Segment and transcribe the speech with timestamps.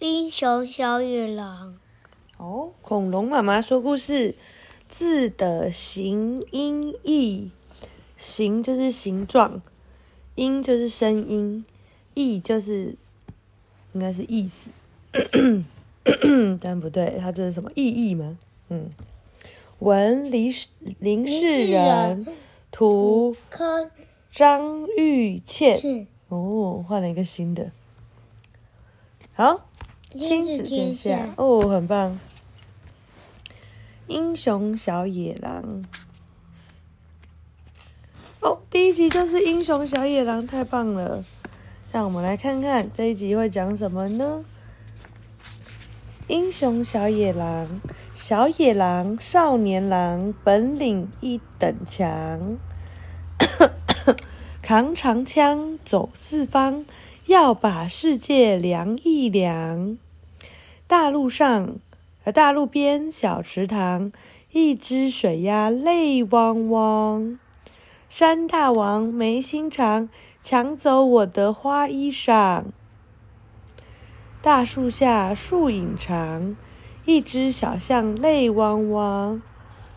[0.00, 1.78] 英雄小野狼。
[2.38, 4.34] 哦，恐龙妈妈说故事，
[4.88, 7.50] 字的形音义，
[8.16, 9.60] 形就是形状，
[10.36, 11.66] 音就是声音，
[12.14, 12.96] 义就是
[13.92, 14.70] 应该是意思，
[16.62, 18.38] 但不对，它这是什么意义吗？
[18.70, 18.88] 嗯，
[19.80, 20.50] 文林
[20.98, 22.26] 林世仁，
[22.70, 23.90] 图科
[24.30, 26.08] 张玉倩。
[26.28, 27.70] 哦，换了一个新的。
[29.34, 29.68] 好，
[30.18, 32.18] 亲子天下，哦，很棒。
[34.08, 35.84] 英雄小野狼。
[38.40, 41.22] 哦，第一集就是英雄小野狼，太棒了！
[41.92, 44.44] 让我们来看看这一集会讲什么呢？
[46.26, 47.80] 英雄小野狼，
[48.14, 52.58] 小野狼少年郎，本领一等强，
[54.62, 56.84] 扛长枪走四方，
[57.30, 59.96] 要把世界量一量。
[60.88, 61.76] 大路上。
[62.24, 64.12] 而大路边小池塘，
[64.50, 67.38] 一只水鸭泪汪汪。
[68.08, 70.08] 山大王没心肠，
[70.42, 72.64] 抢走我的花衣裳。
[74.42, 76.56] 大树下树影长，
[77.06, 79.40] 一只小象泪汪汪。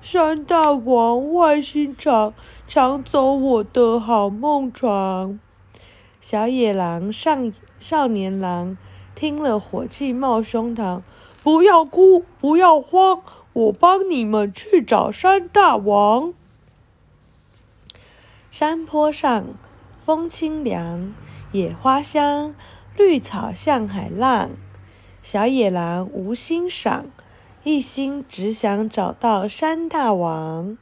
[0.00, 2.32] 山大王坏心肠，
[2.68, 5.40] 抢走我的好梦床。
[6.28, 8.76] 小野狼上少年郎
[9.14, 11.02] 听了火气冒胸膛。
[11.44, 16.34] 不要哭，不要慌，我帮你们去找山大王。
[18.50, 19.44] 山坡上
[20.04, 21.14] 风清凉，
[21.52, 22.56] 野花香，
[22.96, 24.50] 绿草像海浪。
[25.22, 27.06] 小野狼无心赏，
[27.62, 30.76] 一心只想找到山大王。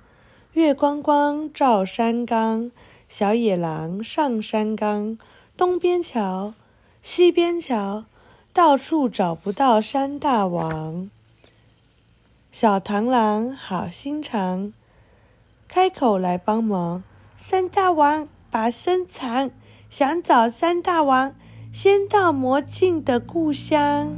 [0.54, 2.70] 月光光照山岗，
[3.06, 5.18] 小野狼上山岗，
[5.56, 6.54] 东边瞧，
[7.00, 8.04] 西边瞧。
[8.52, 11.10] 到处找不到山大王，
[12.52, 14.72] 小螳螂好心肠，
[15.66, 17.02] 开口来帮忙。
[17.36, 19.50] 山大王把身藏，
[19.90, 21.34] 想找山大王，
[21.72, 24.14] 先到魔镜的故乡。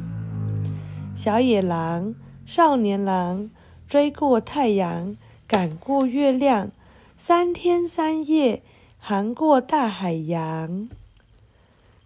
[1.16, 2.14] 小野狼、
[2.44, 3.50] 少年郎
[3.88, 5.16] 追过太阳，
[5.48, 6.70] 赶过月亮，
[7.16, 8.62] 三天三夜
[8.98, 10.90] 航过大海洋。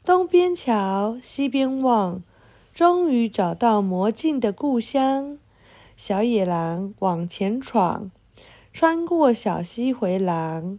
[0.02, 2.22] 东边瞧，西边望，
[2.72, 5.38] 终于找到魔镜的故乡。
[5.94, 8.10] 小野狼往前闯，
[8.72, 10.78] 穿过小溪回廊，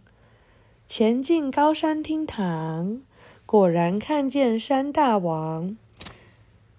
[0.88, 3.00] 前进高山厅堂，
[3.46, 5.76] 果然看见山大王。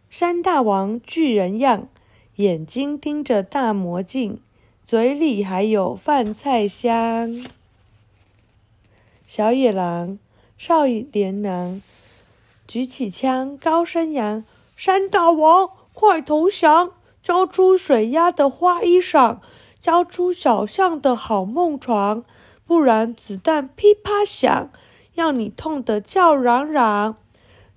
[0.10, 1.88] 山大王巨人样，
[2.36, 4.42] 眼睛盯着大魔镜，
[4.84, 7.46] 嘴里还有饭菜香。
[9.26, 10.20] 小野狼、
[10.58, 11.82] 少年郎。
[12.74, 14.44] 举起枪，高声扬
[14.76, 16.90] ：“山大王，快投降！
[17.22, 19.38] 交出水鸭的花衣裳，
[19.80, 22.26] 交出小象的好梦床，
[22.66, 24.72] 不然子弹噼啪响，
[25.14, 27.16] 要你痛得叫嚷嚷。”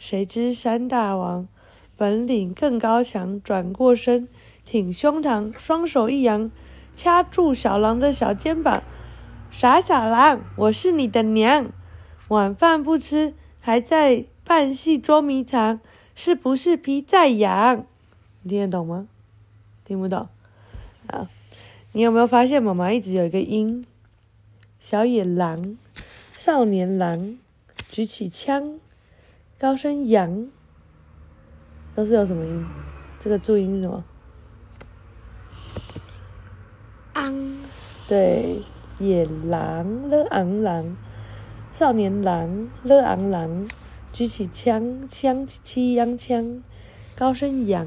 [0.00, 1.46] 谁知山大王
[1.94, 4.26] 本领更高强，转过身，
[4.64, 6.50] 挺胸膛，双手一扬，
[6.94, 8.82] 掐住小狼的小肩膀
[9.52, 11.66] ：“傻小狼，我是你的娘，
[12.28, 15.80] 晚饭不吃，还在。”扮戏捉迷藏，
[16.14, 17.84] 是不是皮在痒？
[18.42, 19.08] 你听得懂吗？
[19.84, 20.28] 听不懂。
[21.08, 21.28] 啊，
[21.90, 23.84] 你有没有发现妈妈一直有一个音？
[24.78, 25.76] 小野狼、
[26.32, 27.36] 少年郎
[27.90, 28.78] 举起枪，
[29.58, 30.48] 高声扬，
[31.96, 32.64] 都是有什么音？
[33.18, 34.04] 这个注音是什么？
[37.14, 37.58] 昂。
[38.06, 38.62] 对，
[39.00, 40.96] 野狼了昂狼，
[41.72, 43.66] 少年郎了昂狼。
[44.16, 46.62] 举起枪，枪气扬枪，
[47.14, 47.86] 高声扬，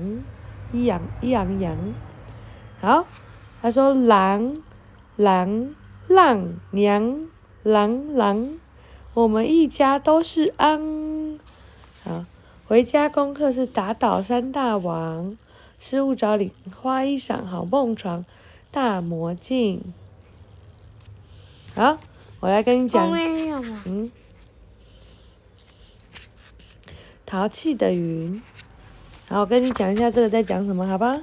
[0.72, 1.76] 一扬一扬扬。
[2.80, 3.08] 好，
[3.64, 4.62] 他说狼，
[5.16, 5.74] 狼，
[6.08, 7.28] 浪娘，
[7.64, 8.60] 狼狼，
[9.16, 11.40] 我们一家都是昂。
[12.04, 12.26] 好，
[12.68, 15.36] 回家功课是打倒山大王，
[15.80, 18.24] 失物找领花衣裳，好梦床，
[18.70, 19.82] 大魔镜。
[21.74, 21.98] 好，
[22.40, 23.12] 我来跟你讲。
[23.86, 24.12] 嗯。
[27.30, 28.42] 淘气的云，
[29.28, 31.22] 好，我跟你讲一下这个在讲什么，好吧？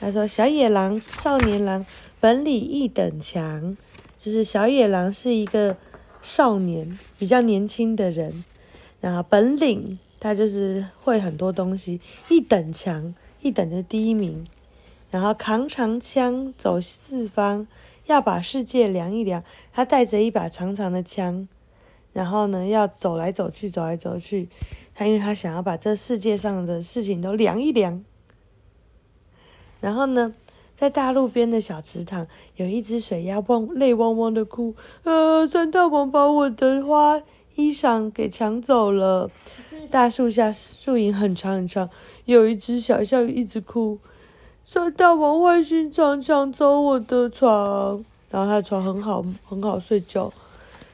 [0.00, 1.86] 他说：“小野狼、少年郎
[2.18, 3.76] 本领一等强，
[4.18, 5.76] 就是小野狼是一个
[6.20, 8.42] 少年，比较年轻的人，
[9.00, 14.44] 然后本领他就是会很多东西，一等强，一等的第一名，
[15.12, 17.68] 然后扛长枪走四方，
[18.06, 21.46] 要把世界量一量，他带着一把长长的枪。”
[22.12, 24.48] 然后呢，要走来走去，走来走去，
[24.94, 28.04] 他因为他想要把这世界上的事情都量一量。
[29.80, 30.34] 然后呢，
[30.76, 32.26] 在大路边的小池塘，
[32.56, 34.74] 有一只水鸭汪泪汪汪的哭，
[35.04, 37.20] 呃，山大王把我的花
[37.56, 39.30] 衣裳给抢走了。
[39.90, 41.90] 大树下树影很长很长，
[42.24, 43.98] 有一只小象一直哭，
[44.64, 50.32] 山大王坏心肠抢走我的床，然后他的床很好很好睡觉。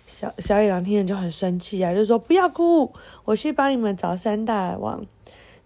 [0.09, 2.93] 小小野狼听了就很生气啊，就说不要哭，
[3.27, 5.05] 我去帮你们找山大王。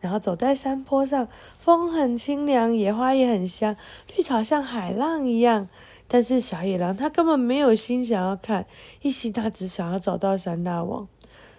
[0.00, 3.76] 然后走在山坡上，风很清凉，野花也很香，
[4.08, 5.68] 绿草像海浪一样。
[6.08, 8.66] 但是小野狼他根本没有心想要看，
[9.00, 11.06] 一心他只想要找到山大王。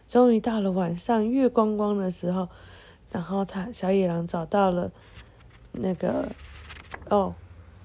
[0.10, 2.50] 终于到了晚上，月光光的时候，
[3.14, 4.92] 然后他小野狼找到了
[5.72, 6.28] 那个，
[7.08, 7.34] 哦，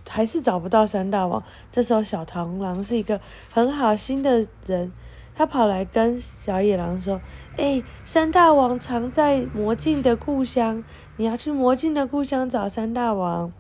[0.08, 1.42] 还是找不到山大王。
[1.70, 3.20] 这时候小螳螂是一个
[3.50, 4.92] 很好心的人。
[5.34, 7.20] 他跑来跟小野狼说
[7.56, 10.82] ：“哎，山大王藏在魔镜的故乡，
[11.16, 13.52] 你要去魔镜的故乡找山大王。”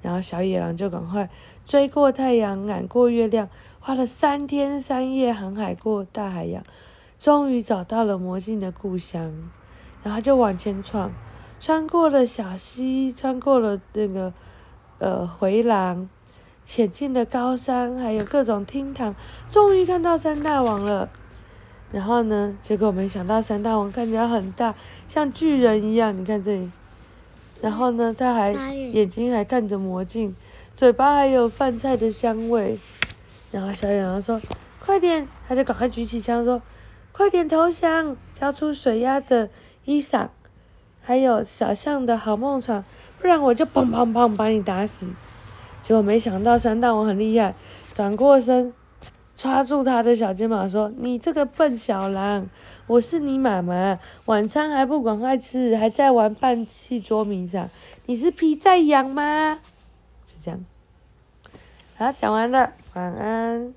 [0.00, 1.28] 然后小野狼就赶快
[1.66, 6.62] 追过太阳，赶过月亮，花了三天三夜航海过大海洋，
[7.18, 9.50] 终于找到了魔镜的故乡。
[10.02, 11.12] 然后就往前闯，
[11.60, 14.32] 穿过了小溪，穿过了那个
[14.98, 16.08] 呃回廊。
[16.66, 19.14] 潜进了高山，还有各种厅堂，
[19.48, 21.08] 终于看到山大王了。
[21.90, 24.74] 然后呢，结果没想到山大王看起来很大，
[25.08, 26.14] 像巨人一样。
[26.14, 26.70] 你看这里。
[27.62, 30.36] 然后呢，他还眼睛还看着魔镜，
[30.74, 32.78] 嘴巴还有饭菜的香味。
[33.50, 34.38] 然后小野狼说
[34.78, 36.60] ：“快点！”他就赶快举起枪说
[37.12, 39.48] ：“快点投降，交出水鸭的
[39.86, 40.28] 衣裳，
[41.00, 42.84] 还有小象的好梦床，
[43.20, 45.06] 不然我就砰砰砰把你打死。”
[45.82, 47.54] 结果没想到三大王很厉害，
[47.94, 48.72] 转过身，
[49.34, 52.46] 抓住他的小肩膀说：“你这个笨小狼，
[52.86, 57.70] 我是你妈妈，晚餐还不赶快吃，还在玩扮戏捉迷藏，
[58.06, 59.60] 你是皮在痒吗？”
[60.26, 60.64] 是这样。
[61.96, 63.72] 好，讲完了，晚安。